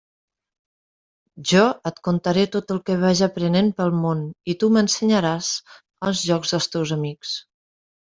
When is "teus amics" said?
6.77-7.35